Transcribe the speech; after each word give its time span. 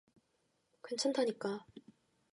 괜찮다니까. 0.83 1.45